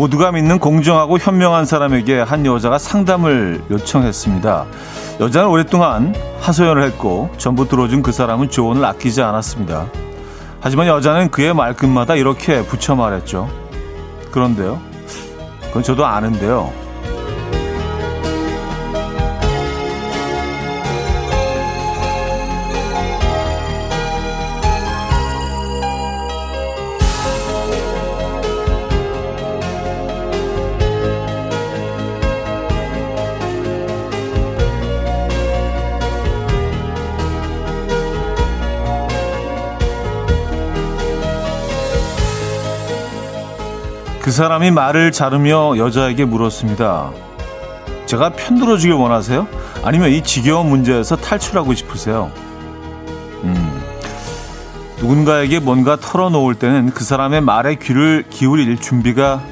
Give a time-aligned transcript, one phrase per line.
[0.00, 4.64] 모두가 믿는 공정하고 현명한 사람에게 한 여자가 상담을 요청했습니다.
[5.20, 9.88] 여자는 오랫동안 하소연을 했고 전부 들어준 그 사람은 조언을 아끼지 않았습니다.
[10.58, 13.50] 하지만 여자는 그의 말끝마다 이렇게 붙여 말했죠.
[14.30, 14.80] 그런데요.
[15.66, 16.72] 그건 저도 아는데요.
[44.20, 47.10] 그 사람이 말을 자르며 여자에게 물었습니다.
[48.04, 49.46] 제가 편들어주길 원하세요?
[49.82, 52.30] 아니면 이 지겨운 문제에서 탈출하고 싶으세요?
[53.44, 53.82] 음,
[54.98, 59.42] 누군가에게 뭔가 털어놓을 때는 그 사람의 말에 귀를 기울일 준비가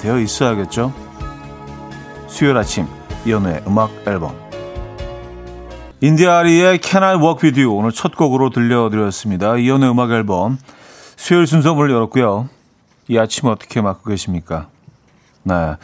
[0.00, 0.92] 되어 있어야겠죠?
[2.26, 2.86] 수요일 아침
[3.24, 4.34] 이연우의 음악 앨범
[6.00, 9.56] 인디아리의 Can I Walk With You 오늘 첫 곡으로 들려드렸습니다.
[9.56, 10.58] 이연우의 음악 앨범
[11.16, 12.48] 수요일 순서 문을 열었고요.
[13.08, 14.68] 이 아침 어떻게 맞고 계십니까?
[15.44, 15.76] 네.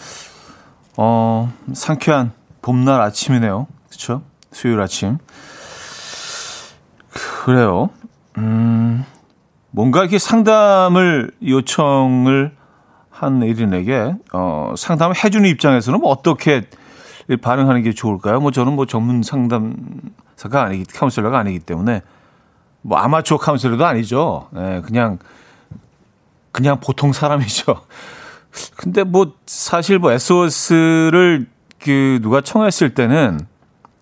[0.96, 3.66] 어, 상쾌한 봄날 아침이네요.
[3.88, 4.22] 그쵸?
[4.50, 5.18] 수요일 아침.
[7.44, 7.90] 그래요.
[8.38, 9.04] 음,
[9.70, 12.56] 뭔가 이렇게 상담을 요청을
[13.10, 16.62] 한 일인에게, 어, 상담을 해주는 입장에서는 뭐 어떻게
[17.40, 18.40] 반응하는 게 좋을까요?
[18.40, 22.02] 뭐 저는 뭐 전문 상담사가 아니기, 카운셀러가 아니기 때문에,
[22.80, 24.48] 뭐 아마추어 카운셀러도 아니죠.
[24.56, 25.18] 예, 그냥
[26.52, 27.80] 그냥 보통 사람이죠.
[28.76, 31.46] 근데 뭐 사실 뭐 SOS를
[31.80, 33.40] 그 누가 청했을 때는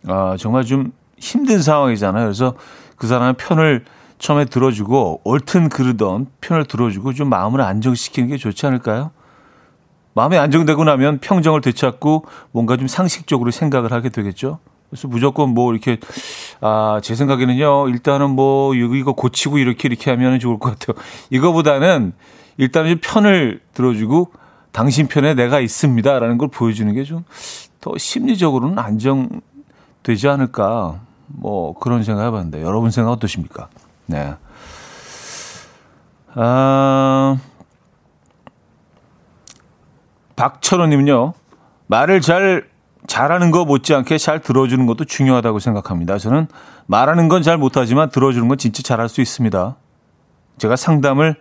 [0.06, 2.24] 아 정말 좀 힘든 상황이잖아요.
[2.24, 2.54] 그래서
[2.96, 3.84] 그 사람의 편을
[4.18, 9.12] 처음에 들어주고 옳든 그르던 편을 들어주고 좀 마음을 안정시키는 게 좋지 않을까요?
[10.14, 14.58] 마음이 안정되고 나면 평정을 되찾고 뭔가 좀 상식적으로 생각을 하게 되겠죠.
[14.90, 15.98] 그래서 무조건 뭐 이렇게
[16.60, 21.02] 아 제 생각에는요 일단은 뭐 이거 고치고 이렇게 이렇게 하면 좋을 것 같아요.
[21.30, 22.12] 이거보다는
[22.60, 24.32] 일단은 좀 편을 들어주고
[24.72, 27.24] 당신 편에 내가 있습니다라는 걸 보여주는 게 좀
[27.80, 33.68] 더 심리적으로는 안정되지 않을까 뭐 그런 생각 해봤는데 여러분 생각 어떠십니까?
[34.04, 34.34] 네.
[36.34, 37.38] 아,
[40.36, 41.32] 박철호님은요
[41.86, 42.68] 말을 잘
[43.06, 46.18] 잘하는 거 못지않게 잘 들어주는 것도 중요하다고 생각합니다.
[46.18, 46.46] 저는
[46.86, 49.74] 말하는 건 잘 못하지만 들어주는 건 진짜 잘할 수 있습니다.
[50.58, 51.36] 제가 상담을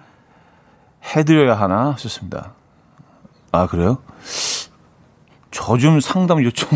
[1.04, 2.52] 해드려야 하나 하셨습니다.
[3.52, 3.98] 아, 그래요?
[5.52, 6.70] 저 좀 상담 요청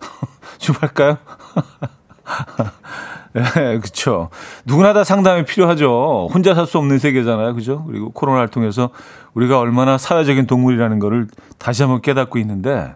[0.58, 1.16] 좀 할까요?
[3.36, 4.28] 예, 네, 그쵸.
[4.64, 6.28] 누구나 다 상담이 필요하죠.
[6.32, 7.54] 혼자 살 수 없는 세계잖아요.
[7.54, 7.84] 그죠?
[7.84, 8.90] 그리고 코로나를 통해서
[9.34, 11.28] 우리가 얼마나 사회적인 동물이라는 거를
[11.58, 12.94] 다시 한번 깨닫고 있는데,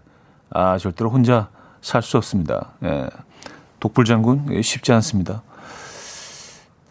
[0.51, 1.47] 아, 절대로 혼자
[1.81, 2.71] 살 수 없습니다.
[2.83, 3.07] 예.
[3.79, 5.41] 독불장군, 예, 쉽지 않습니다.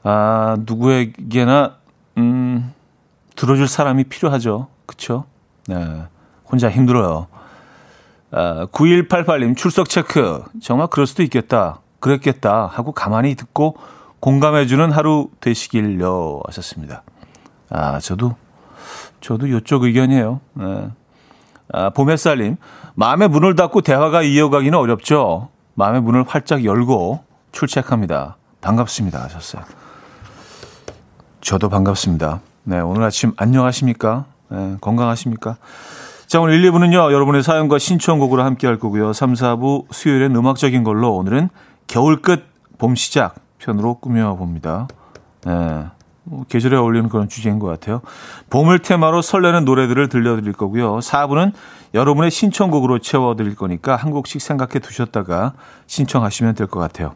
[0.03, 1.84] 아, 누구에게나, 음,
[3.37, 4.69] 들어줄 사람이 필요하죠.
[4.87, 5.25] 그쵸?
[5.67, 6.05] 네.
[6.45, 7.27] 혼자 힘들어요.
[8.31, 10.43] 아, 9188님, 출석 체크.
[10.61, 11.81] 정말 그럴 수도 있겠다.
[12.01, 12.67] 그랬겠다.
[12.67, 13.77] 하고 가만히 듣고
[14.21, 16.41] 공감해주는 하루 되시길요.
[16.47, 17.03] 하셨습니다.
[17.71, 18.37] 아, 저도,
[19.21, 20.41] 저도 요쪽 의견이에요.
[20.55, 20.89] 네.
[21.73, 22.57] 아, 봄햇살님,
[22.95, 25.49] 마음의 문을 닫고 대화가 이어가기는 어렵죠.
[25.75, 28.37] 마음의 문을 활짝 열고 출첵합니다.
[28.61, 29.23] 반갑습니다.
[29.25, 29.63] 하셨어요.
[31.41, 32.41] 저도 반갑습니다.
[32.65, 34.25] 네, 오늘 아침 안녕하십니까?
[34.49, 35.57] 네, 건강하십니까?
[36.27, 39.13] 자, 오늘 1, 2부는요, 여러분의 사연과 신청곡으로 함께 할 거고요.
[39.13, 41.51] 3, 4부 수요일엔 음악적인 걸로 오늘은
[41.87, 42.47] 겨울 끝,
[42.79, 44.89] 봄 시작 편으로 꾸며봅니다.
[45.45, 45.85] 네,
[46.23, 48.01] 뭐 계절에 어울리는 그런 주제인 것 같아요.
[48.49, 51.01] 봄을 테마로 설레는 노래들을 들려드릴 거고요.
[51.01, 51.53] 4부는
[51.93, 55.53] 여러분의 신청곡으로 채워드릴 거니까 한 곡씩 생각해 두셨다가
[55.87, 57.15] 신청하시면 될 것 같아요.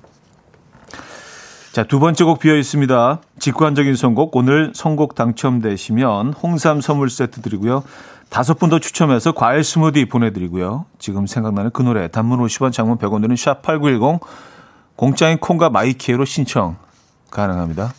[1.78, 3.20] 자, 두 번째 곡 비어 있습니다.
[3.38, 4.34] 직관적인 선곡.
[4.34, 7.84] 오늘 선곡 당첨되시면 홍삼 선물 세트 드리고요.
[8.30, 10.86] 다섯 분 더 추첨해서 과일 스무디 보내드리고요.
[10.98, 14.18] 지금 생각나는 그 노래 단문 50원 장문 100원 드는 샵8910
[14.96, 16.78] 공짜인 콩과 마이키에로 신청
[17.30, 17.92] 가능합니다.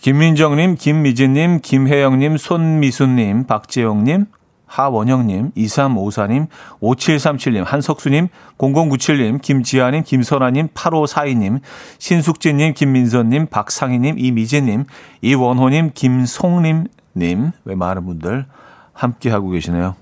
[0.00, 4.26] 김민정님, 김미진님, 김혜영님, 손미수님, 박재영님,
[4.66, 6.48] 하원영님, 2354님,
[6.80, 8.28] 5737님, 한석수님,
[8.58, 11.60] 0097님, 김지아님, 김선아님, 8542님,
[11.98, 14.84] 신숙진님, 김민선님, 박상희님, 이미재님,
[15.22, 18.46] 이원호님, 김송림님, 왜 많은 분들
[18.92, 19.94] 함께하고 계시네요.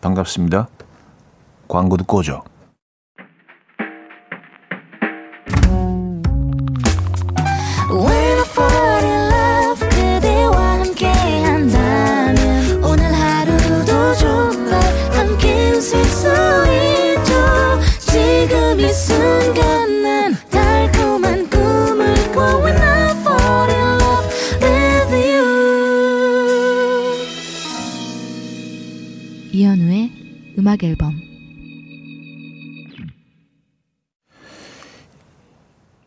[0.00, 0.68] 반갑습니다.
[1.68, 2.42] 광고 듣고 오죠.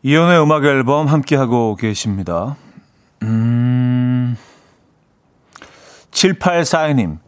[0.08, 2.56] 이연의 음악 앨범 함께하고 계십니다.
[3.24, 4.38] 음,
[6.12, 7.18] 7842님.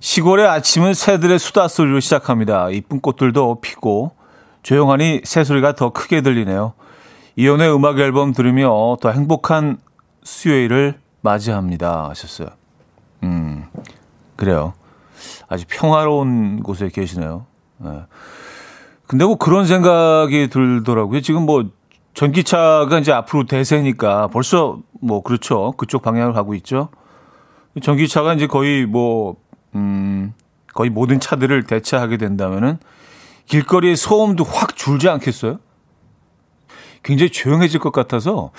[0.00, 2.70] 시골의 아침은 새들의 수다 소리로 시작합니다.
[2.70, 4.16] 이쁜 꽃들도 피고
[4.64, 6.72] 조용하니 새소리가 더 크게 들리네요.
[7.36, 9.78] 이연의 음악 앨범 들으며 더 행복한
[10.24, 12.08] 수요일을 맞이합니다.
[12.08, 12.48] 하셨어요.
[13.22, 13.66] 음,
[14.34, 14.72] 그래요.
[15.46, 17.46] 아주 평화로운 곳에 계시네요.
[17.78, 17.90] 네.
[19.06, 21.20] 근데 뭐 그런 생각이 들더라고요.
[21.20, 21.70] 지금 뭐
[22.14, 25.72] 전기차가 이제 앞으로 대세니까 벌써 뭐 그렇죠.
[25.76, 26.88] 그쪽 방향을 가고 있죠.
[27.82, 29.36] 전기차가 이제 거의 뭐,
[29.74, 30.32] 음,
[30.72, 32.78] 거의 모든 차들을 대체하게 된다면은
[33.46, 35.58] 길거리의 소음도 확 줄지 않겠어요?
[37.02, 38.50] 굉장히 조용해질 것 같아서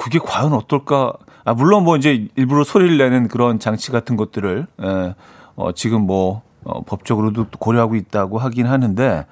[0.00, 1.12] 그게 과연 어떨까?
[1.44, 5.14] 아, 물론 뭐 이제 일부러 소리를 내는 그런 장치 같은 것들을, 에,
[5.54, 9.26] 어, 지금 뭐, 어, 법적으로도 고려하고 있다고 하긴 하는데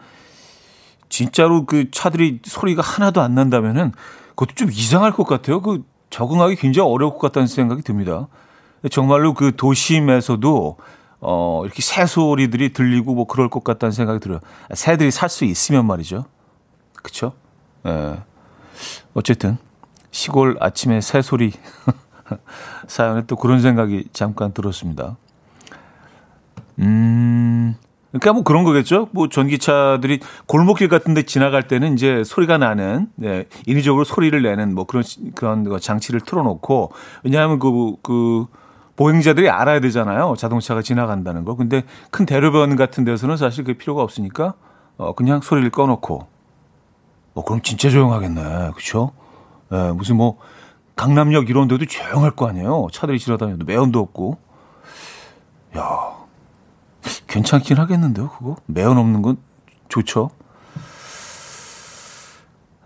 [1.15, 3.93] 진짜로 그 차들이 소리가 하나도 안 난다면은
[4.31, 5.61] 그것도 좀 이상할 것 같아요.
[5.61, 8.27] 그 적응하기 굉장히 어려울 것 같다는 생각이 듭니다.
[8.91, 10.77] 정말로 그 도심에서도
[11.21, 14.41] 어 이렇게 새 소리들이 들리고 뭐 그럴 것 같다는 생각이 들어요.
[14.75, 16.25] 새들이 살 수 있으면 말이죠.
[16.97, 17.35] 그렇죠?
[17.87, 18.19] 예.
[19.15, 19.57] 어쨌든
[20.11, 21.53] 시골 아침에 새 소리
[22.89, 25.17] 사연에 또 그런 생각이 잠깐 들었습니다.
[26.81, 27.77] 음.
[28.21, 29.09] 그러니까 뭐 그런 거겠죠.
[29.11, 34.85] 뭐 전기차들이 골목길 같은 데 지나갈 때는 이제 소리가 나는 네, 인위적으로 소리를 내는 뭐
[34.85, 35.03] 그런
[35.35, 36.93] 그런 장치를 틀어 놓고
[37.25, 38.47] 왜냐하면 그그
[38.95, 40.35] 보행자들이 알아야 되잖아요.
[40.39, 41.57] 자동차가 지나간다는 거.
[41.57, 41.83] 근데
[42.13, 44.55] 큰 대로변 같은 데서는 사실 그 필요가 없으니까
[44.97, 46.27] 어 그냥 소리를 꺼 놓고
[47.35, 48.71] 어 그럼 진짜 조용하겠네.
[48.75, 49.11] 그렇죠?
[49.73, 50.39] 예, 무슨 뭐
[50.95, 52.87] 강남역 이런 데도 조용할 거 아니에요.
[52.93, 54.39] 차들이 지나다녀도 매연도 없고.
[55.77, 56.14] 야,
[57.27, 58.56] 괜찮긴 하겠는데요, 그거?
[58.67, 59.37] 매연 없는 건
[59.89, 60.31] 좋죠.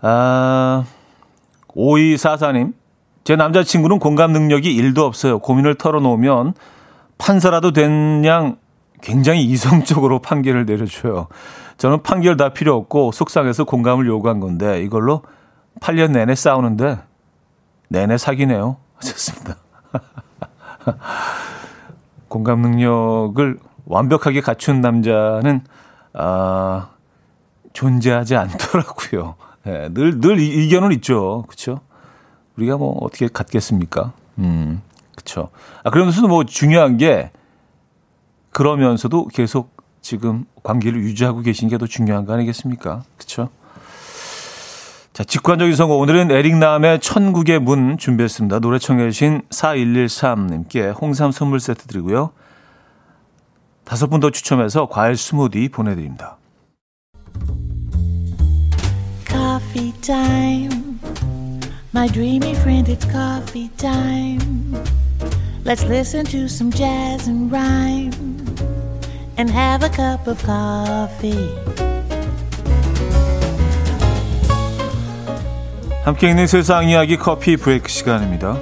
[0.01, 0.85] 아,
[1.69, 2.73] 5244님.
[3.23, 5.39] 제 남자친구는 공감 능력이 1도 없어요.
[5.39, 6.53] 고민을 털어놓으면
[7.17, 8.57] 판사라도 된 양
[9.01, 11.27] 굉장히 이성적으로 판결을 내려줘요.
[11.77, 15.21] 저는 판결 다 필요 없고 속상해서 공감을 요구한 건데 이걸로
[15.79, 16.99] 8년 내내 싸우는데
[17.89, 18.77] 내내 사귀네요.
[18.95, 19.55] 하셨습니다.
[22.27, 23.57] 공감 능력을
[23.89, 25.61] 완벽하게 갖춘 남자는
[26.13, 26.89] 아
[27.73, 29.35] 존재하지 않더라고요.
[29.63, 31.43] 네, 늘, 늘 이견은 있죠.
[31.47, 31.81] 그쵸?
[32.55, 34.13] 우리가 뭐 어떻게 갖겠습니까?
[34.37, 34.81] 음,
[35.15, 35.49] 그쵸.
[35.83, 37.31] 아, 그러면서도 뭐 중요한 게
[38.51, 43.03] 그러면서도 계속 지금 관계를 유지하고 계신 게 더 중요한 거 아니겠습니까?
[43.17, 43.49] 그쵸?
[45.13, 45.95] 자, 직관적인 선거.
[45.95, 48.59] 오늘은 에릭남의 천국의 문 준비했습니다.
[48.59, 52.31] 노래 청해주신 4113님께 홍삼 선물 세트 드리고요.
[53.89, 56.37] 다섯 분 더 추첨해서 과일 스무디 보내드립니다.
[59.27, 60.99] Coffee time.
[61.91, 64.77] My dreamy friend, it's coffee time.
[65.65, 68.13] Let's listen to some jazz and rhyme
[69.39, 71.49] and have a cup of coffee.
[76.03, 78.55] 함께 있는 세상 이야기 커피 브레이크 시간입니다.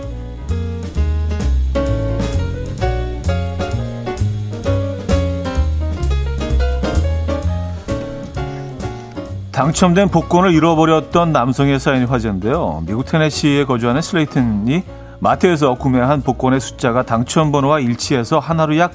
[9.57, 12.83] 당첨된 복권을 잃어버렸던 남성의 사연이 화제인데요.
[12.85, 14.83] 미국 테네시에 거주하는 슬레이튼이
[15.17, 18.91] 마트에서 구매한 복권의 숫자가 당첨 번호와 일치해서 하나로 약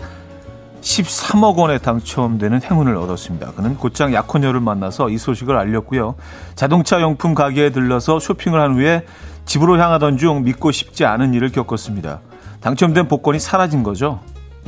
[0.81, 3.50] 13억 원에 당첨되는 행운을 얻었습니다.
[3.57, 6.14] 그는 곧장 약혼녀를 만나서 이 소식을 알렸고요.
[6.54, 9.04] 자동차 용품 가게에 들러서 쇼핑을 한 후에
[9.45, 12.21] 집으로 향하던 중 믿고 싶지 않은 일을 겪었습니다.
[12.61, 14.21] 당첨된 복권이 사라진 거죠.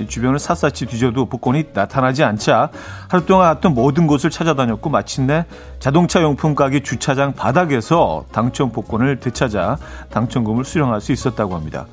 [0.08, 2.70] 주변을 샅샅이 뒤져도 복권이 나타나지 않자
[3.08, 5.44] 하루 동안 갔던 모든 곳을 찾아다녔고 마침내
[5.78, 9.78] 자동차 용품 가게 주차장 바닥에서 당첨 복권을 되찾아
[10.10, 11.86] 당첨금을 수령할 수 있었다고 합니다.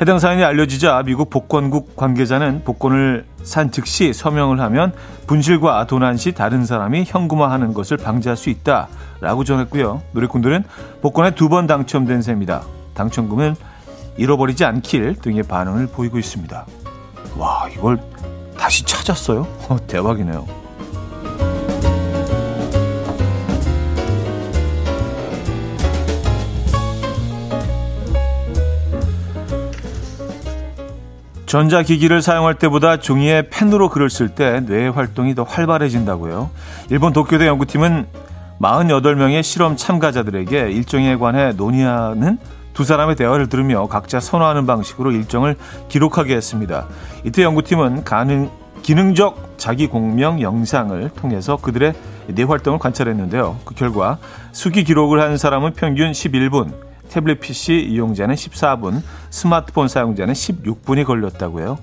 [0.00, 4.94] 해당 사연이 알려지자 미국 복권국 관계자는 복권을 산 즉시 서명을 하면
[5.26, 10.00] 분실과 도난 시 다른 사람이 현금화하는 것을 방지할 수 있다라고 전했고요.
[10.12, 10.64] 노래꾼들은
[11.02, 12.62] 복권에 두 번 당첨된 셈이다.
[12.94, 13.56] 당첨금을
[14.16, 16.64] 잃어버리지 않길 등의 반응을 보이고 있습니다.
[17.40, 17.98] 와, 이걸
[18.58, 19.46] 다시 찾았어요?
[19.70, 20.46] 어, 대박이네요.
[31.46, 36.50] 전자기기를 사용할 때보다 종이에 펜으로 글을 쓸 때뇌 활동이 더 활발해진다고요.
[36.90, 38.06] 일본 도쿄대 연구팀은
[38.60, 42.38] 48명의 실험 참가자들에게 일정에 관해 논의하는
[42.74, 45.56] 두 사람의 대화를 들으며 각자 선호하는 방식으로 일정을
[45.88, 46.86] 기록하게 했습니다.
[47.24, 48.50] 이때 연구팀은 가능
[48.82, 51.94] 기능적 자기 공명 영상을 통해서 그들의
[52.28, 53.58] 뇌 활동을 관찰했는데요.
[53.64, 54.18] 그 결과
[54.52, 56.72] 수기 기록을 한 사람은 평균 11분,
[57.10, 61.78] 태블릿 PC 이용자는 14분, 스마트폰 사용자는 16분이 걸렸다고 해요.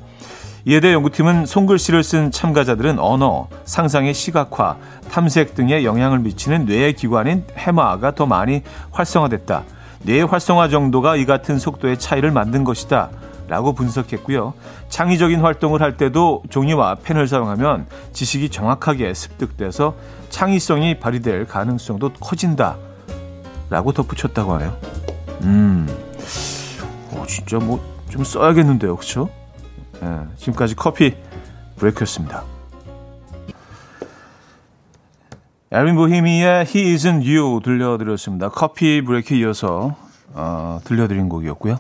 [0.65, 4.75] 이에 대해 연구팀은 손글씨를 쓴 참가자들은 언어, 상상의 시각화,
[5.09, 9.63] 탐색 등에 영향을 미치는 뇌의 기관인 해마가 더 많이 활성화됐다.
[10.03, 13.09] 뇌의 활성화 정도가 이 같은 속도의 차이를 만든 것이다.
[13.47, 14.53] 라고 분석했고요.
[14.89, 19.95] 창의적인 활동을 할 때도 종이와 펜을 사용하면 지식이 정확하게 습득돼서
[20.29, 22.75] 창의성이 발휘될 가능성도 커진다.
[23.69, 24.77] 라고 덧붙였다고 하네요.
[25.43, 25.87] 음,
[27.13, 28.95] 오, 진짜 뭐 좀 써야겠는데요.
[28.95, 29.29] 그쵸?
[30.01, 31.15] 예, 지금까지 커피
[31.75, 32.43] 브레이크였습니다.
[35.71, 38.49] 에린 보히미의 He Isn't You 들려드렸습니다.
[38.49, 39.95] 커피 브레이크 이어서
[40.33, 41.77] 어, 들려드린 곡이었고요.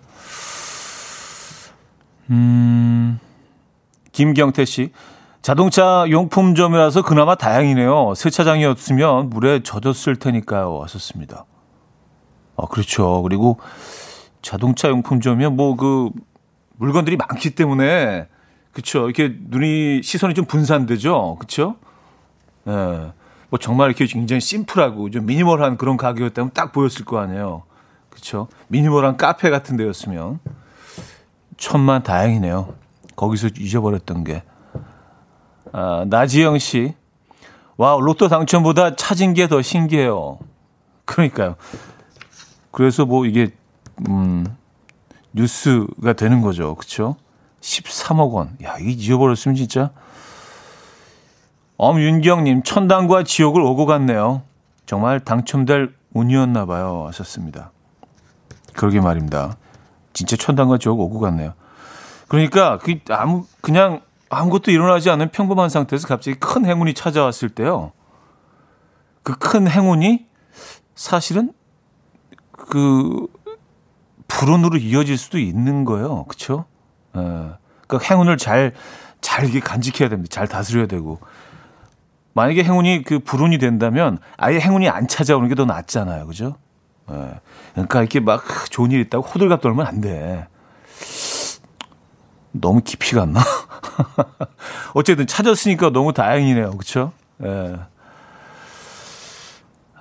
[2.31, 3.19] 음,
[4.11, 4.91] 김경태 씨.
[5.41, 8.13] 자동차 용품점이라서 그나마 다행이네요.
[8.15, 10.73] 세차장이었으면 물에 젖었을 테니까요.
[10.73, 11.45] 왔었습니다.
[12.57, 13.21] 아, 그렇죠.
[13.21, 13.57] 그리고
[14.41, 16.09] 자동차 용품점이면 뭐 그
[16.77, 18.27] 물건들이 많기 때문에
[18.71, 19.05] 그렇죠.
[19.09, 21.37] 이렇게 눈이 시선이 좀 분산되죠.
[21.39, 21.75] 그렇죠?
[22.67, 22.71] 예.
[22.71, 23.11] 네.
[23.49, 27.63] 뭐 정말 이렇게 굉장히 심플하고 좀 미니멀한 그런 가게였다면 딱 보였을 거 아니에요.
[28.09, 28.47] 그렇죠?
[28.67, 30.39] 미니멀한 카페 같은 데였으면
[31.57, 32.73] 천만 다행이네요.
[33.15, 34.43] 거기서 잊어버렸던 게.
[35.71, 36.93] 아, 나지영 씨.
[37.77, 40.39] 와, 로또 당첨보다 찾은 게 더 신기해요.
[41.05, 41.55] 그러니까요.
[42.71, 43.51] 그래서 뭐 이게,
[44.09, 44.45] 음,
[45.33, 46.75] 뉴스가 되는 거죠.
[46.75, 47.15] 그쵸?
[47.61, 48.57] 13억 원.
[48.63, 49.91] 야, 이게 잊어버렸으면 진짜.
[51.77, 54.41] 엄윤경님, 천당과 지옥을 오고 갔네요.
[54.85, 57.05] 정말 당첨될 운이었나 봐요.
[57.07, 57.71] 하셨습니다.
[58.73, 59.57] 그러게 말입니다.
[60.13, 61.53] 진짜 천당과 지옥 오고 갔네요.
[62.27, 67.91] 그러니까 그 아무 그냥 아무것도 일어나지 않은 평범한 상태에서 갑자기 큰 행운이 찾아왔을 때요.
[69.23, 70.25] 그 큰 행운이
[70.95, 71.53] 사실은
[72.51, 73.27] 그
[74.27, 76.25] 불운으로 이어질 수도 있는 거예요.
[76.25, 76.65] 그렇죠?
[77.15, 77.51] 예.
[77.87, 80.33] 그 행운을 잘잘 이게 간직해야 됩니다.
[80.33, 81.19] 잘 다스려야 되고.
[82.37, 86.27] 만약에 행운이 그 불운이 된다면 아예 행운이 안 찾아오는 게 더 낫잖아요.
[86.27, 86.55] 그죠?
[87.09, 87.39] 예.
[87.73, 90.47] 그러니까 이렇게 막 좋은 일 있다고 호들갑 떨면 안 돼.
[92.51, 93.39] 너무 깊이 갔나?
[94.93, 96.71] 어쨌든 찾았으니까 너무 다행이네요.
[96.77, 97.11] 그쵸?
[97.43, 97.75] 예.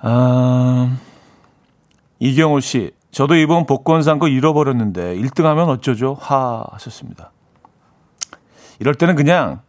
[0.01, 0.95] 아,
[2.19, 6.15] 이경호 씨, 저도 이번 복권 산 거 잃어버렸는데 1등 하면 어쩌죠?
[6.19, 7.31] 하 하셨습니다.
[8.79, 9.61] 이럴 때는 그냥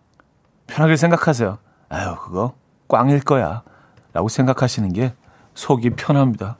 [0.66, 1.56] 편하게 생각하세요.
[1.88, 2.54] 아유, 그거
[2.88, 3.62] 꽝일 거야.
[4.12, 5.14] 라고 생각하시는 게
[5.54, 6.56] 속이 편합니다.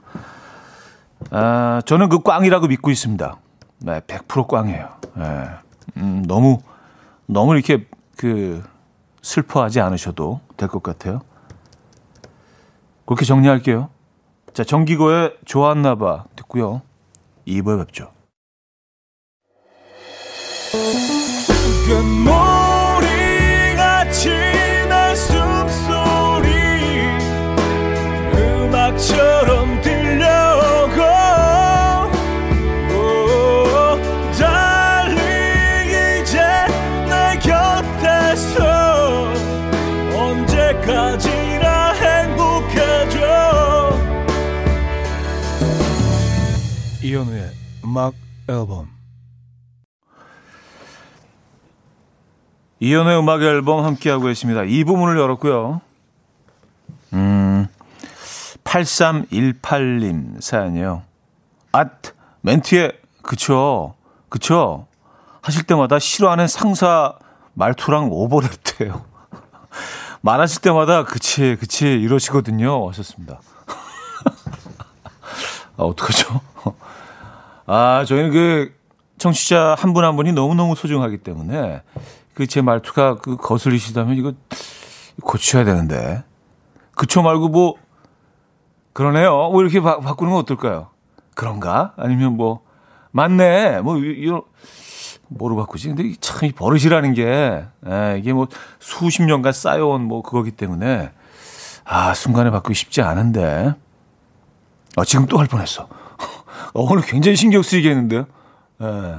[1.31, 3.37] 아, 저는 그 꽝이라고 믿고 있습니다.
[3.81, 4.89] 네, 100% 꽝이에요.
[5.15, 5.49] 네.
[5.97, 6.59] 음, 너무,
[7.27, 8.63] 너무 이렇게 그
[9.23, 11.21] 슬퍼하지 않으셔도 될 것 같아요.
[13.07, 13.89] 그렇게 정리할게요.
[14.53, 16.83] 자, 정기고의 좋았나봐 듣고요.
[17.47, 18.11] 2부에 뵙죠.
[47.99, 48.14] 음악
[48.49, 48.88] 앨범
[52.78, 54.62] 이현우의 음악 앨범 함께하고 계십니다.
[54.62, 55.81] 이 부분을 열었고요.
[57.14, 57.67] 음,
[58.62, 61.02] 8318님 사연이에요.
[61.73, 61.87] 아,
[62.43, 63.97] 멘트에, 그쵸,
[64.28, 64.87] 그쵸.
[65.43, 67.14] 하실 때마다 싫어하는 상사
[67.55, 69.05] 말투랑 오버랩 돼요.
[70.23, 72.88] 말하실 때마다, 그치, 그치, 이러시거든요.
[72.90, 73.40] 하셨습니다.
[75.76, 76.40] 아, 어떡하죠?
[77.71, 78.75] 아, 저희는 그,
[79.19, 81.83] 청취자 한분한 분이 너무너무 소중하기 때문에,
[82.35, 84.33] 그 제 말투가 그 거슬리시다면 이거
[85.23, 86.23] 고쳐야 되는데.
[86.95, 87.75] 그쵸 말고 뭐,
[88.93, 89.51] 그러네요.
[89.51, 90.89] 뭐 이렇게 바, 바꾸는 건 어떨까요?
[91.35, 91.93] 그런가?
[91.97, 92.61] 아니면 뭐
[93.11, 93.81] 맞네.
[93.83, 94.43] 뭐 이런
[95.29, 95.89] 뭐로 바꾸지?
[95.89, 98.49] 근데 참 이 버릇이라는 게 에, 예, 이게 뭐
[98.81, 101.11] 수십 년간 쌓여온 뭐 그거기 때문에
[101.85, 103.75] 아 순간에 바꾸기 쉽지 않은데
[104.97, 105.89] 아 지금 또 할 뻔했어.
[106.75, 108.27] 어, 오늘 굉장히 신경 쓰이겠는데요.
[108.83, 109.15] 예.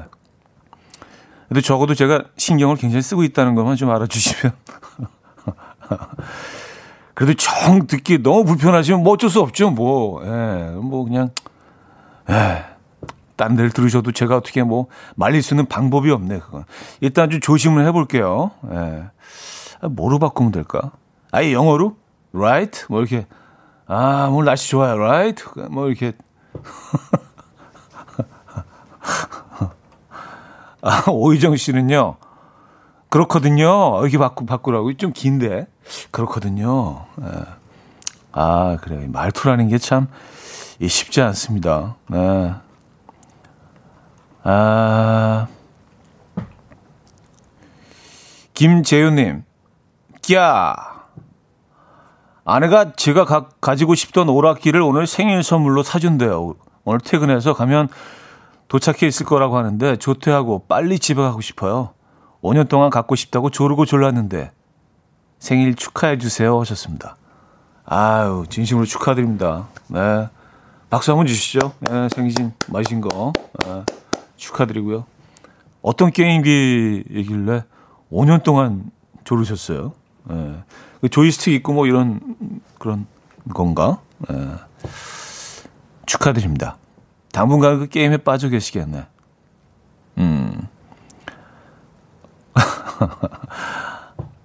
[1.47, 4.53] 근데 적어도 제가 신경을 굉장히 쓰고 있다는 것만 좀 알아주시면
[7.15, 9.71] 그래도 정 듣기 너무 불편하시면 뭐 어쩔 수 없죠.
[9.71, 11.31] 뭐, 예, 뭐 그냥,
[12.29, 12.63] 예,
[13.35, 16.65] 딴 데를 들으셔도 제가 어떻게 뭐 말릴 수 있는 방법이 없네, 그건.
[17.01, 18.51] 일단 좀 조심을 해볼게요.
[18.71, 19.05] 예.
[19.81, 20.91] 아, 뭐로 바꾸면 될까?
[21.31, 21.95] 아예 영어로?
[22.33, 22.85] right?
[22.89, 23.25] 뭐 이렇게
[23.87, 24.93] 아, 오늘 날씨 좋아요.
[24.93, 25.43] right?
[25.71, 26.13] 뭐 이렇게
[30.89, 32.15] 아, 오희정 씨는요.
[33.09, 33.99] 그렇거든요.
[34.01, 34.93] 이렇게 바꾸, 바꾸라고.
[34.97, 35.67] 좀 긴데.
[36.11, 37.05] 그렇거든요.
[37.21, 37.27] 예.
[38.31, 39.07] 아, 그래요.
[39.11, 40.07] 말투라는 게 참
[40.87, 41.95] 쉽지 않습니다.
[42.07, 42.53] 네.
[44.43, 45.47] 아.
[48.53, 49.43] 김재윤님.
[50.21, 50.75] 꺄.
[52.45, 56.55] 아내가 제가 가, 가지고 싶던 오락기를 오늘 생일 선물로 사준대요.
[56.83, 57.89] 오늘 퇴근해서 가면
[58.69, 61.93] 도착해 있을 거라고 하는데 조퇴하고 빨리 집에 가고 싶어요.
[62.41, 64.51] 5년 동안 갖고 싶다고 조르고 졸랐는데
[65.39, 67.17] 생일 축하해 주세요 하셨습니다.
[67.85, 69.67] 아유 진심으로 축하드립니다.
[69.87, 70.29] 네
[70.89, 71.73] 박수 한번 주시죠.
[71.81, 73.33] 네, 생신 마신 거
[73.65, 73.83] 네,
[74.37, 75.05] 축하드리고요.
[75.81, 77.63] 어떤 게임기이길래
[78.11, 78.91] 5년 동안
[79.23, 79.93] 조르셨어요.
[80.25, 80.63] 네.
[81.09, 82.19] 조이스틱 있고 뭐 이런
[82.77, 83.07] 그런
[83.53, 83.99] 건가?
[84.29, 84.35] 네.
[86.05, 86.77] 축하드립니다.
[87.31, 89.05] 당분간 그 게임에 빠져 계시겠네.
[90.19, 90.67] 음.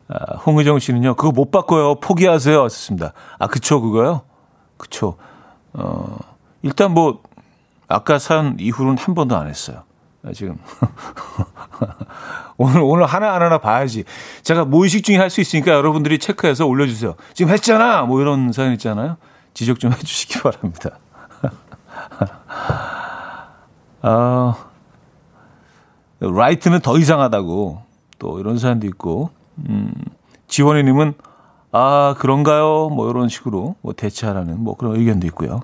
[0.09, 1.97] 아, 홍의정 씨는요, 그거 못 바꿔요.
[1.97, 2.63] 포기하세요.
[2.65, 3.13] 하셨습니다.
[3.39, 4.23] 아, 그쵸, 그거요?
[4.77, 5.17] 그쵸.
[5.73, 6.19] 어,
[6.63, 7.23] 일단 뭐,
[7.89, 9.83] 아까 사연 이후로는 한 번도 안 했어요.
[10.25, 10.57] 아, 지금.
[12.57, 14.05] 오늘, 오늘 하나 하나 봐야지.
[14.43, 17.15] 제가 무의식 중에 할 수 있으니까 여러분들이 체크해서 올려주세요.
[17.33, 18.03] 지금 했잖아!
[18.03, 19.17] 뭐 이런 사연 있잖아요.
[19.55, 20.99] 지적 좀 해주시기 바랍니다.
[24.03, 24.57] 아,
[26.21, 27.83] 라이트는 더 이상하다고
[28.19, 29.31] 또 이런 사연도 있고,
[29.69, 29.93] 음,
[30.49, 31.15] 지원이님은
[31.73, 32.89] 아 그런가요?
[32.91, 35.61] 뭐 이런 식으로 뭐 대체하라는 뭐 그런 의견도 있고요.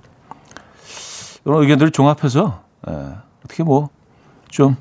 [1.45, 3.91] 이런 의견들을 종합해서 예, 어떻게 뭐
[4.51, 4.77] 좀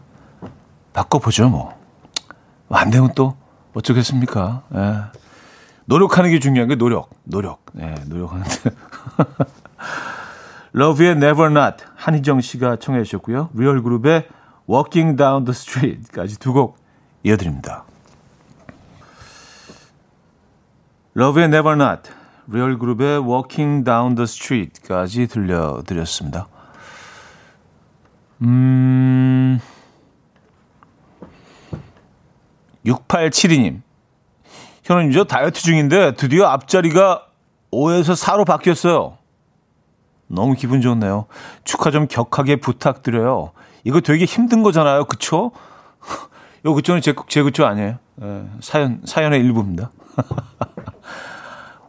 [0.93, 1.73] 바꿔보죠 뭐.
[2.69, 3.35] 안 되면 또
[3.73, 4.63] 어쩌겠습니까?
[4.75, 4.95] 예.
[5.85, 8.49] 노력하는 게 중요한 게 노력, 노력, 예, 노력하는데.
[10.71, 13.49] Lauv의 Never Not 한희정 씨가 청해 주셨고요.
[13.53, 14.27] Real Group의
[14.69, 16.77] Walking Down the Street까지 두 곡
[17.23, 17.86] 이어드립니다.
[21.15, 22.12] 러브의 Never Not,
[22.47, 26.47] 리얼 그룹의 Walking Down the Street까지 들려드렸습니다.
[28.41, 29.60] 음,
[32.86, 33.82] 6872님.
[34.84, 37.25] 현우님, 저 다이어트 중인데 드디어 앞자리가
[37.71, 39.18] 5에서 4로 바뀌었어요.
[40.29, 41.25] 너무 기분 좋네요.
[41.63, 43.51] 축하 좀 격하게 부탁드려요.
[43.83, 45.05] 이거 되게 힘든 거잖아요.
[45.05, 45.51] 그쵸?
[46.65, 47.97] 요 그초는 제, 제 그초 아니에요.
[48.21, 49.91] 예, 사연, 사연의 일부입니다.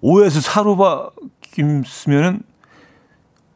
[0.03, 0.79] 5에서 4로
[1.43, 2.43] 바뀌면은,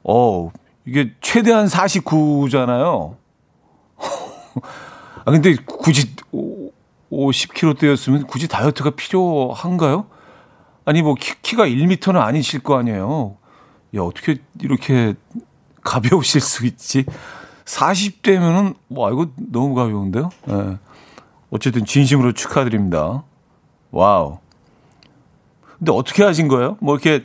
[0.02, 0.50] 어,
[0.84, 3.16] 이게 최대한 49잖아요.
[5.24, 6.14] 아, 근데 굳이
[7.10, 10.06] 50kg대였으면 굳이 다이어트가 필요한가요?
[10.84, 13.36] 아니, 뭐, 키, 가 1m는 아니실 거 아니에요.
[13.96, 15.14] 야, 어떻게 이렇게
[15.82, 17.04] 가벼우실 수 있지?
[17.64, 20.30] 40대면은, 와, 이거 너무 가벼운데요?
[20.46, 20.78] 네.
[21.50, 23.22] 어쨌든 진심으로 축하드립니다.
[23.90, 24.38] 와우.
[25.78, 26.76] 근데 어떻게 하신 거예요?
[26.80, 27.24] 뭐 이렇게,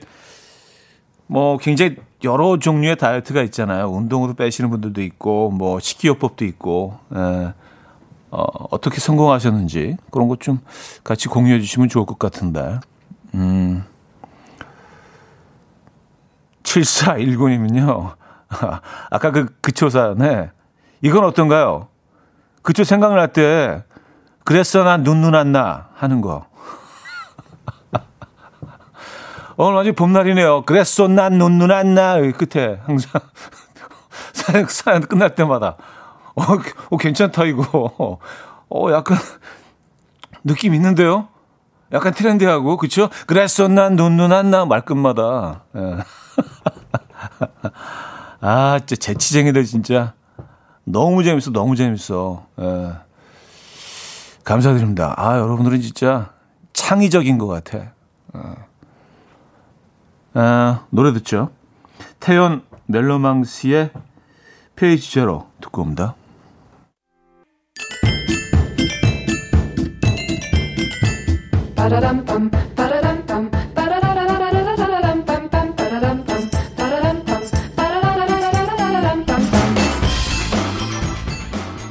[1.28, 3.88] 뭐 굉장히 여러 종류의 다이어트가 있잖아요.
[3.90, 7.54] 운동으로 빼시는 분들도 있고, 뭐 식이요법도 있고, 예.
[8.32, 10.60] 어, 어떻게 성공하셨는지 그런 것 좀
[11.04, 12.80] 같이 공유해 주시면 좋을 것 같은데.
[13.34, 13.84] 음.
[16.70, 18.16] 7419님은요.
[19.10, 20.52] 아까 그 그초사네.
[21.02, 21.88] 이건 어떤가요?
[22.62, 23.84] 그초 생각날 때
[24.44, 26.46] 그랬어 난 눈눈 안나 하는 거.
[29.58, 30.64] 오늘 아주 봄날이네요.
[30.64, 32.18] 그랬어 난 눈눈 안 나.
[32.32, 33.22] 끝에 항상
[34.34, 35.78] 사연, 사연 끝날 때마다
[36.36, 36.44] 어,
[36.90, 38.20] 어 괜찮다 이거.
[38.70, 39.18] 어 약간
[40.44, 41.28] 느낌 있는데요.
[41.92, 43.10] 약간 트렌디하고 그쵸?
[43.26, 45.64] 그랬어 난 눈눈 안나 말끝마다.
[45.76, 45.98] 예.
[48.42, 50.14] 아, 진짜 재치쟁이들 진짜.
[50.84, 52.46] 너무 재밌어, 너무 재밌어.
[52.60, 52.94] 예.
[54.44, 55.14] 감사드립니다.
[55.18, 56.32] 아, 여러분들은 진짜
[56.74, 57.92] 창의적인 것 같아.
[58.34, 58.56] 어.
[60.34, 61.52] 아, 노래 듣죠.
[62.20, 63.92] 태연 멜로망스의
[64.76, 66.16] 페이지 제로 듣고 옵니다.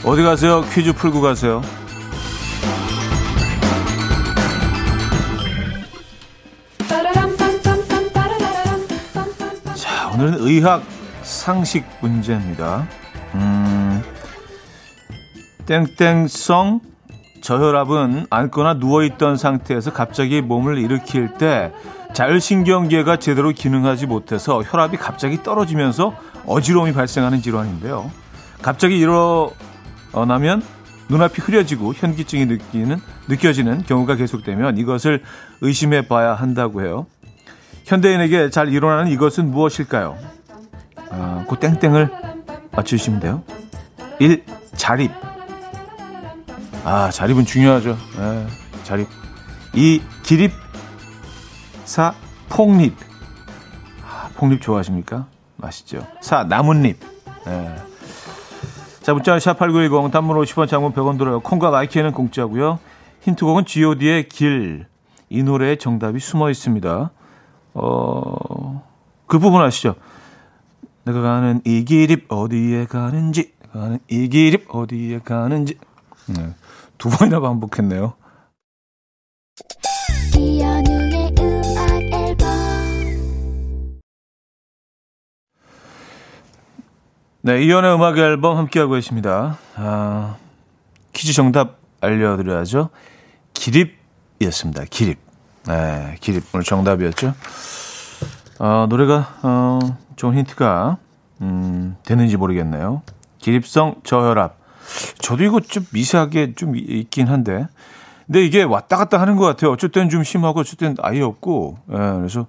[0.09, 0.65] 어디 가세요?
[0.73, 1.61] 퀴즈 풀고 가세요.
[9.75, 10.83] 자, 오늘은 의학
[11.21, 12.89] 상식 문제입니다.
[13.35, 14.03] 음,
[15.67, 16.81] 땡땡성
[17.43, 21.71] 저혈압은 앉거나 누워있던 상태에서 갑자기 몸을 일으킬 때
[22.15, 26.15] 자율신경계가 제대로 기능하지 못해서 혈압이 갑자기 떨어지면서
[26.47, 28.11] 어지러움이 발생하는 질환인데요.
[28.63, 29.53] 갑자기 일어
[30.13, 30.63] 나면
[31.09, 35.23] 눈앞이 흐려지고 현기증이 느끼는, 느껴지는 경우가 계속되면 이것을
[35.61, 37.07] 의심해 봐야 한다고 해요.
[37.87, 40.19] 현대인에게 잘 일어나는 이것은 무엇일까요?
[41.11, 42.11] 아, 그 땡땡을
[42.73, 43.43] 맞추시면 돼요.
[44.19, 44.45] 1.
[44.77, 45.11] 자립.
[46.85, 47.97] 아, 자립은 중요하죠.
[48.19, 48.47] 네,
[48.85, 49.09] 자립.
[49.75, 50.03] 2.
[50.23, 50.53] 기립.
[51.85, 52.15] 4.
[52.51, 52.95] 폭립.
[54.07, 55.27] 아, 폭립 좋아하십니까?
[55.57, 56.07] 맛있죠.
[56.21, 56.45] 4.
[56.45, 56.99] 나뭇잎.
[57.47, 57.88] 네.
[59.09, 61.41] 자, 문자 샵8910 단문 50원 장문 100원 들어요.
[61.41, 62.79] 콩과 마이케이는 공짜고요.
[63.23, 64.85] 힌트곡은 G.O.D의 길.
[65.31, 67.11] 이 노래에 정답이 숨어 있습니다.
[67.73, 68.85] 어,
[69.27, 69.95] 그 부분 아시죠?
[71.05, 75.79] 내가 가는 이 길이 어디에 가는지, 가는 이 길이 어디에 가는지.
[76.27, 76.51] 네,
[76.99, 78.13] 두 번이나 반복했네요.
[87.49, 89.57] 네, 이연의 음악 앨범 함께하고 계십니다.
[89.75, 90.37] 아,
[91.15, 92.91] 퀴즈 정답 알려드려야죠.
[93.55, 94.85] 기립이었습니다.
[94.91, 95.19] 기립.
[95.67, 96.45] 네, 기립.
[96.53, 97.33] 오늘 정답이었죠.
[98.59, 99.79] 어, 노래가, 어,
[100.17, 100.99] 좋은 힌트가,
[101.41, 103.01] 음, 되는지 모르겠네요.
[103.39, 104.59] 기립성 저혈압.
[105.19, 107.67] 저도 이거 좀 미세하게 좀 있긴 한데.
[108.27, 109.73] 근데 이게 왔다 갔다 하는 것 같아요.
[109.73, 111.79] 어쩔 때는 좀 심하고 어쩔 때는 아예 없고.
[111.93, 112.45] 예, 그래서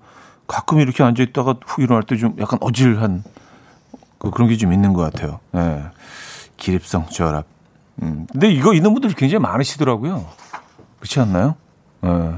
[0.46, 3.24] 가끔 이렇게 앉아있다가 훅 일어날 때 좀 약간 어질한
[4.20, 5.40] 그 그런 게 좀 있는 것 같아요.
[5.56, 5.84] 예.
[6.58, 7.46] 기립성 저혈압.
[8.04, 8.28] 음.
[8.32, 10.26] 근데 이거 있는 분들이 굉장히 많으시더라고요.
[11.00, 11.56] 그렇지 않나요?
[12.06, 12.36] 예.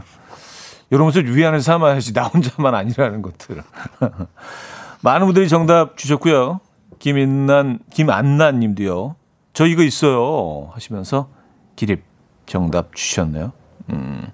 [0.92, 3.64] 이러면서 위안을 삼아야지 나 혼자만 아니라는 것들.
[5.02, 6.60] 많은 분들이 정답 주셨고요.
[7.00, 9.16] 김인난, 김안난 님도요.
[9.54, 10.70] 저 이거 있어요.
[10.74, 11.30] 하시면서
[11.76, 12.04] 기립
[12.46, 13.52] 정답 주셨네요.
[13.90, 14.28] 음.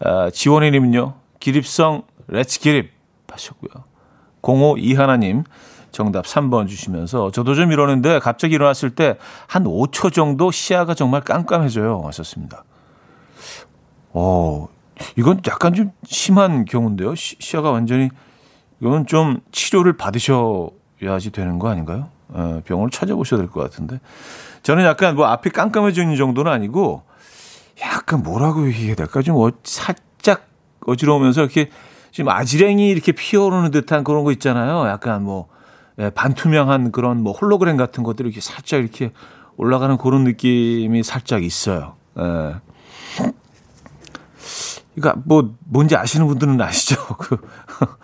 [0.00, 1.14] 아, 지원이 님은요.
[1.40, 2.92] 기립성 Let's 기립
[3.30, 3.84] 하셨고요.
[4.42, 5.44] 05 이하나 님
[5.96, 9.16] 정답 3번 주시면서 저도 좀 이러는데 갑자기 일어났을 때
[9.48, 12.02] 한 5초 정도 시야가 정말 깜깜해져요.
[12.04, 12.64] 하셨습니다.
[14.12, 14.68] 어,
[15.16, 17.14] 이건 약간 좀 심한 경우인데요.
[17.14, 18.10] 시, 시야가 완전히
[18.82, 22.10] 이건 좀 치료를 받으셔야지 되는 거 아닌가요?
[22.28, 23.98] 어, 병원을 찾아보셔야 될 것 같은데
[24.62, 27.04] 저는 약간 뭐 앞이 깜깜해지는 정도는 아니고
[27.80, 30.46] 약간 뭐라고 얘기해야 될까 좀 어, 살짝
[30.86, 31.70] 어지러우면서 이렇게
[32.12, 34.86] 지금 아지랭이 이렇게 피어오르는 듯한 그런 거 있잖아요.
[34.88, 35.48] 약간 뭐
[35.98, 39.12] 예, 반투명한 그런 뭐 홀로그램 같은 것들이 이렇게 살짝 이렇게
[39.56, 41.94] 올라가는 그런 느낌이 살짝 있어요.
[42.18, 42.56] 예.
[44.94, 46.96] 그러니까 뭐 뭔지 아시는 분들은 아시죠?
[47.18, 47.36] 그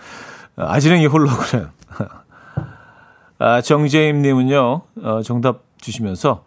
[0.57, 1.68] 아지랭이 홀로그램.
[3.38, 6.44] 아, 정재임 님은요 어, 정답 주시면서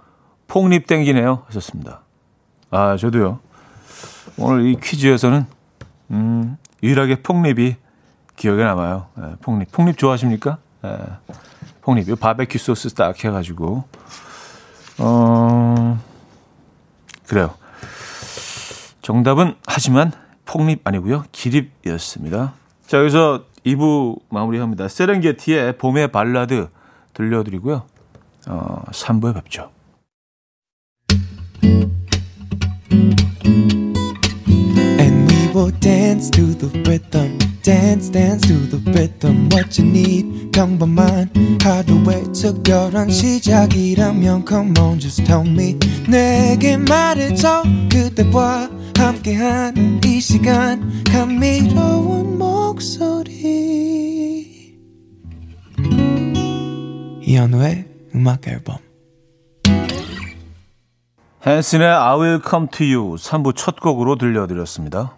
[0.47, 2.01] 폭립 땡기네요 하셨습니다.
[2.71, 3.39] 아 저도요.
[4.37, 5.45] 오늘 이 퀴즈에서는
[6.11, 7.75] 음, 유일하게 폭립이
[8.35, 9.07] 기억에 남아요.
[9.19, 9.71] 예, 폭립.
[9.71, 10.57] 폭립 좋아하십니까?
[10.85, 11.33] 예,
[11.81, 12.09] 폭립.
[12.09, 13.83] 이 바베큐 소스 딱 해가지고
[14.99, 15.99] 어
[17.27, 17.53] 그래요.
[19.01, 20.11] 정답은 하지만
[20.45, 21.25] 폭립 아니고요.
[21.31, 22.53] 기립이었습니다.
[22.87, 24.87] 자, 여기서 2부 마무리합니다.
[24.87, 26.69] 세렝게티의 봄의 발라드
[27.13, 27.83] 들려드리고요.
[28.47, 29.71] 어, 3부에 뵙죠.
[37.65, 41.31] Dance dance to the rhythm what you need 평범한
[41.63, 45.75] 하루의 특별한 시작이라면 come on just tell me
[46.07, 53.25] 내게 말해줘 그대와 함께한 이 시간 감미로운 목소리
[57.23, 58.77] 이현우의 음악 앨범
[61.43, 65.17] 핸슨의 I Will Come To You 3부 첫 곡으로 들려드렸습니다.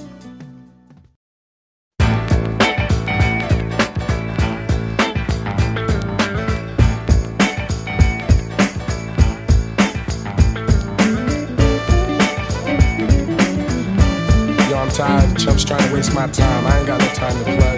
[14.93, 15.37] Tired.
[15.37, 16.65] Chumps trying to waste my time.
[16.67, 17.77] I ain't got no time to play.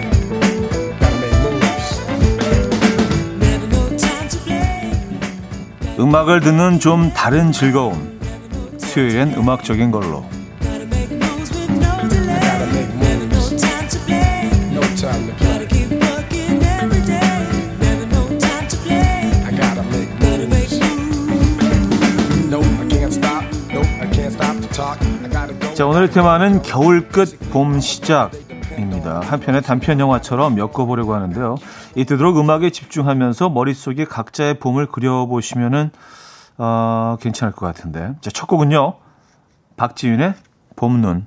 [1.00, 2.00] Gotta make moves.
[5.98, 8.18] 음악을 듣는 좀 다른 즐거움.
[8.78, 10.24] 수요일엔 음악적인 걸로.
[25.74, 29.18] 자, 오늘의 테마는 겨울 끝, 봄 시작입니다.
[29.24, 31.56] 한편의 단편 영화처럼 엮어보려고 하는데요.
[31.96, 35.90] 이때도록 음악에 집중하면서 머릿속에 각자의 봄을 그려보시면은,
[36.58, 38.14] 어, 괜찮을 것 같은데.
[38.20, 38.94] 자, 첫 곡은요.
[39.76, 40.34] 박지윤의
[40.76, 41.26] 봄눈.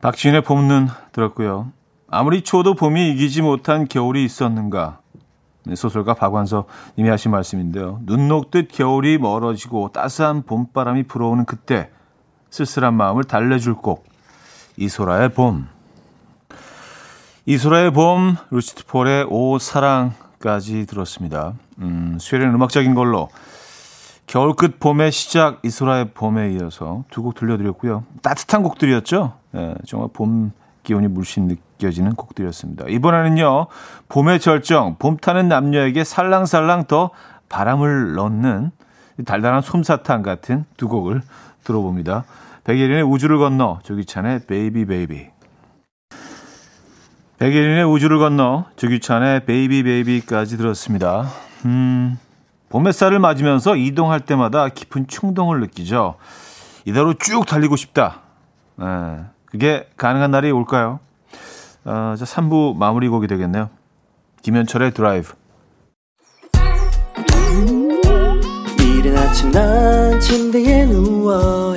[0.00, 1.72] 박지윤의 봄눈 들었고요.
[2.08, 5.00] 아무리 추워도 봄이 이기지 못한 겨울이 있었는가.
[5.68, 6.64] 네, 소설가 박완서
[6.96, 8.00] 님이 하신 말씀인데요.
[8.02, 11.90] 눈 녹듯 겨울이 멀어지고 따스한 봄바람이 불어오는 그때
[12.50, 14.06] 쓸쓸한 마음을 달래줄 곡
[14.78, 15.68] 이소라의 봄
[17.46, 21.54] 이소라의 봄 루시트 폴의 오 사랑까지 들었습니다.
[21.80, 23.28] 음, 수요일은 음악적인 걸로
[24.26, 28.04] 겨울 끝 봄의 시작 이소라의 봄에 이어서 두 곡 들려드렸고요.
[28.22, 29.34] 따뜻한 곡들이었죠.
[29.52, 30.52] 네, 정말 봄
[30.88, 32.86] 기온이 물씬 느껴지는 곡들이었습니다.
[32.88, 33.66] 이번에는요,
[34.08, 37.10] 봄의 절정, 봄 타는 남녀에게 살랑살랑 더
[37.50, 38.70] 바람을 넣는
[39.26, 41.20] 달달한 솜사탕 같은 두 곡을
[41.64, 42.24] 들어봅니다.
[42.64, 45.26] 백예린의 우주를 건너, 조규찬의 Baby Baby.
[47.38, 51.26] 백예린의 우주를 건너, 조규찬의 Baby Baby까지 들었습니다.
[51.66, 52.18] 음,
[52.70, 56.14] 봄 햇살을 맞으면서 이동할 때마다 깊은 충동을 느끼죠.
[56.86, 58.20] 이대로 쭉 달리고 싶다.
[58.76, 58.86] 네.
[59.50, 61.00] 그게 가능한 날이 올까요?
[61.84, 63.70] 어, 자, 3부 마무리 곡이 되겠네요.
[64.42, 65.34] 김현철의 드라이브.
[68.80, 71.76] 이른 아침 난 침대에 누워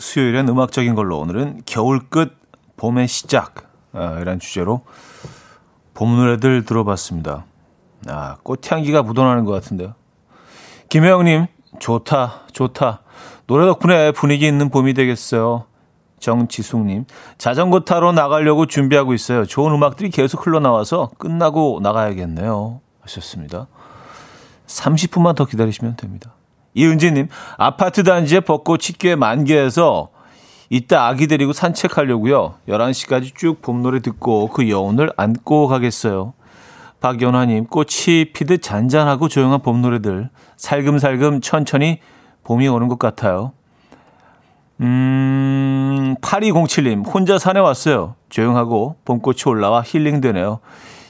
[0.00, 2.36] 수요일엔 음악적인 걸로 오늘은 겨울 끝
[2.76, 4.80] 봄의 시작 아, 이란 주제로
[5.94, 7.44] 봄 노래들 들어봤습니다.
[8.08, 9.94] 아, 꽃향기가 묻어나는 것 같은데요.
[10.88, 11.46] 김혜영님,
[11.78, 13.02] 좋다, 좋다.
[13.46, 15.66] 노래 덕분에 분위기 있는 봄이 되겠어요.
[16.18, 17.04] 정지숙님,
[17.38, 19.44] 자전거 타러 나가려고 준비하고 있어요.
[19.44, 22.80] 좋은 음악들이 계속 흘러나와서 끝나고 나가야겠네요.
[23.02, 23.66] 하셨습니다.
[24.66, 26.32] 30분만 더 기다리시면 됩니다.
[26.74, 30.10] 이은지님, 아파트 단지에 벚꽃이 꽤 만개해서
[30.68, 32.54] 이따 아기 데리고 산책하려고요.
[32.68, 36.34] 11시까지 쭉 봄노래 듣고 그 여운을 안고 가겠어요.
[37.00, 40.28] 박연화님, 꽃이 피듯 잔잔하고 조용한 봄노래들.
[40.56, 41.98] 살금살금 천천히
[42.44, 43.52] 봄이 오는 것 같아요.
[44.80, 48.14] 음, 8207님, 혼자 산에 왔어요.
[48.28, 50.60] 조용하고 봄꽃이 올라와 힐링되네요.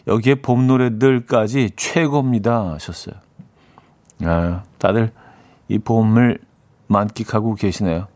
[0.07, 2.73] 여기에 봄 노래들까지 최고입니다.
[2.73, 3.15] 하셨어요.
[4.25, 5.13] 아, 다들
[5.71, 6.39] 이 봄을
[6.89, 8.09] 만끽하고 계시네요.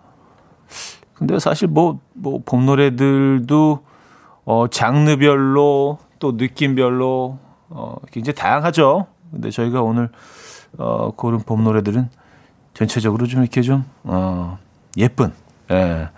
[1.14, 3.78] 근데 사실 뭐, 뭐, 봄 노래들도,
[4.44, 7.38] 어, 장르별로, 또 느낌별로,
[7.70, 9.06] 어, 굉장히 다양하죠.
[9.30, 10.10] 근데 저희가 오늘,
[10.78, 12.10] 어, 고른 봄 노래들은
[12.74, 14.58] 전체적으로 좀 이렇게 좀, 어,
[14.96, 15.32] 예쁜,
[15.70, 16.08] 예.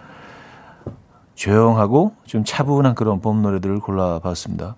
[1.35, 4.75] 조용하고 좀 차분한 그런 봄 노래들을 골라봤습니다.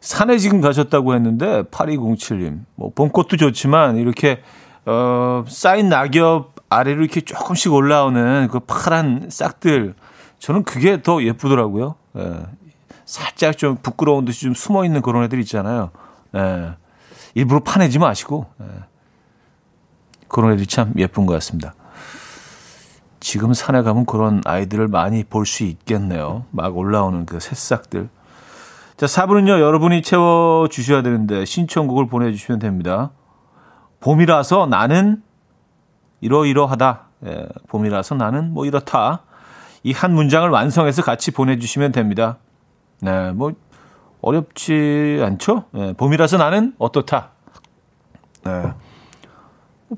[0.00, 2.60] 산에 지금 가셨다고 했는데, 8207님.
[2.76, 4.40] 뭐, 봄꽃도 좋지만, 이렇게,
[4.86, 9.94] 어, 쌓인 낙엽 아래로 이렇게 조금씩 올라오는 그 파란 싹들.
[10.38, 11.96] 저는 그게 더 예쁘더라고요.
[12.16, 12.36] 예.
[13.04, 15.90] 살짝 좀 부끄러운 듯이 좀 숨어 있는 그런 애들 있잖아요.
[16.36, 16.72] 예.
[17.34, 18.64] 일부러 파내지 마시고, 예.
[20.28, 21.74] 그런 애들이 참 예쁜 것 같습니다.
[23.18, 26.44] 지금 산에 가면 그런 아이들을 많이 볼 수 있겠네요.
[26.52, 28.08] 막 올라오는 그 새싹들.
[28.96, 33.10] 자, 4분은요, 여러분이 채워주셔야 되는데, 신청곡을 보내주시면 됩니다.
[34.00, 35.22] 봄이라서 나는
[36.20, 37.02] 이러이러하다.
[37.26, 39.22] 예, 봄이라서 나는 뭐 이렇다.
[39.82, 42.36] 이 한 문장을 완성해서 같이 보내주시면 됩니다.
[43.00, 43.52] 네, 뭐,
[44.20, 45.64] 어렵지 않죠?
[45.74, 47.30] 예, 봄이라서 나는 어떻다.
[48.44, 48.72] 네.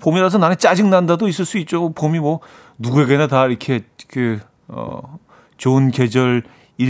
[0.01, 1.93] 봄이라서 나는 짜증난다도 있을 수 있죠.
[1.93, 2.41] 봄이 뭐,
[2.79, 5.19] 누구에게나 다 이렇게, 그, 어,
[5.57, 6.45] 좋은 계절일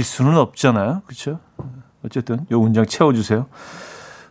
[0.05, 1.03] 수는 없잖아요.
[1.07, 1.41] 그쵸?
[2.05, 3.47] 어쨌든, 요 문장 채워 주세요.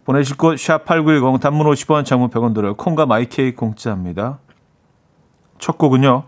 [0.04, 2.76] 보내실 곳, 샵8910, 단문 50원, 장문 100원 들어요.
[2.76, 4.40] 콩과 마이케이 공짜입니다.
[5.60, 6.24] 첫 곡은요.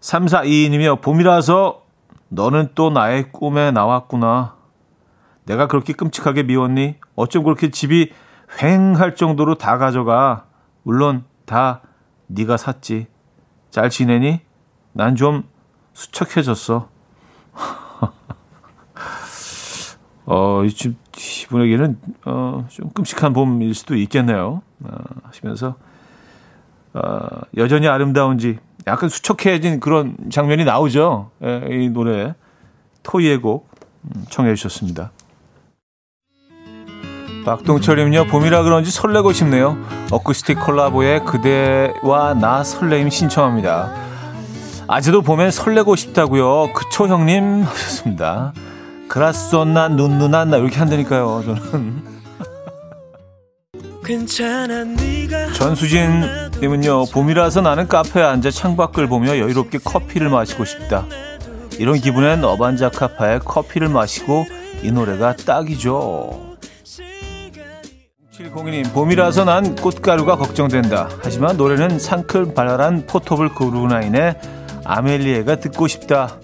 [0.00, 1.00] 3422님이요.
[1.00, 1.82] 봄이라서
[2.28, 4.56] 너는 또 나의 꿈에 나왔구나.
[5.44, 6.96] 내가 그렇게 끔찍하게 미웠니?
[7.16, 8.12] 어쩜 그렇게 집이
[8.58, 10.44] 휑할 정도로 다 가져가.
[10.82, 11.80] 물론 다
[12.26, 13.06] 네가 샀지.
[13.70, 14.40] 잘 지내니?
[14.92, 15.44] 난 좀
[15.94, 16.88] 수척해졌어.
[20.30, 20.94] 어, 이
[21.44, 24.60] 이분에게는 어, 좀 끔찍한 봄일 수도 있겠네요.
[24.84, 25.76] 어, 하시면서
[26.92, 27.00] 어,
[27.56, 31.30] 여전히 아름다운지 약간 수척해진 그런 장면이 나오죠.
[31.42, 32.34] 예, 이 노래
[33.02, 33.70] 토이의 곡
[34.04, 35.12] 음, 청해 주셨습니다.
[37.46, 39.78] 박동철님요 봄이라 그런지 설레고 싶네요.
[40.12, 43.94] 어쿠스틱 콜라보의 그대와 나 설레임 신청합니다.
[44.88, 46.74] 아직도 보면 설레고 싶다고요.
[46.74, 48.52] 그쵸 형님 하셨습니다.
[49.08, 51.42] 그라소나 눈누나 이렇게 한다니까요.
[51.44, 52.18] 저는.
[55.54, 56.22] 전수진
[56.60, 61.06] 님은요 봄이라서 나는 카페에 앉아 창밖을 보며 여유롭게 커피를 마시고 싶다.
[61.78, 64.46] 이런 기분엔 어반자카파의 커피를 마시고
[64.82, 66.56] 이 노래가 딱이죠.
[68.32, 71.08] 702님 봄이라서 난 꽃가루가 걱정된다.
[71.22, 74.36] 하지만 노래는 상큼 발랄한 포토블 그루나인의
[74.84, 76.38] 아멜리에가 듣고 싶다.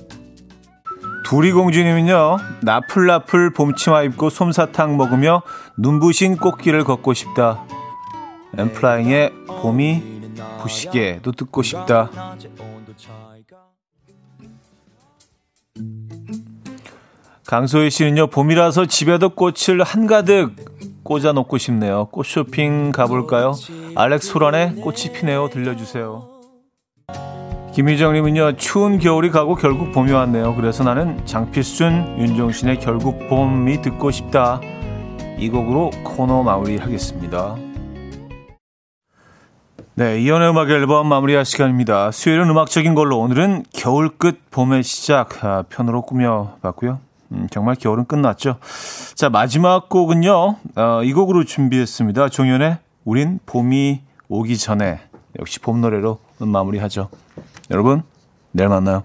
[1.25, 5.43] 두리공주님은요, 나풀나풀 봄치마 입고 솜사탕 먹으며
[5.79, 7.65] 눈부신 꽃길을 걷고 싶다.
[8.57, 10.03] 엠플라잉의 봄이
[10.61, 12.11] 부시게도 듣고 싶다.
[17.47, 20.55] 강소희 씨는요, 봄이라서 집에도 꽃을 한가득
[21.03, 22.07] 꽂아 놓고 싶네요.
[22.07, 23.53] 꽃 쇼핑 가볼까요?
[23.95, 25.51] 알렉스 소란의 꽃이 피네요.
[25.51, 26.34] 들려주세요.
[27.75, 30.55] 김희정님은요, 추운 겨울이 가고 결국 봄이 왔네요.
[30.55, 34.61] 그래서 나는 장필순, 윤종신의 결국 봄이 듣고 싶다.
[35.41, 37.57] 이 곡으로 코너 마무리 하겠습니다.
[39.97, 42.13] 네, 이연의 음악 앨범 마무리할 시간입니다.
[42.13, 47.01] 수요일은 음악적인 걸로 오늘은 겨울 끝 봄의 시작 아, 편으로 꾸며봤고요.
[47.33, 48.59] 음, 정말 겨울은 끝났죠.
[49.17, 52.29] 자, 마지막 곡은요, 어, 이 곡으로 준비했습니다.
[52.29, 55.01] 종현의 우린 봄이 오기 전에
[55.41, 57.09] 역시 봄 노래로 마무리하죠.
[57.75, 58.05] 여러분,
[58.53, 59.03] 내일 만나요.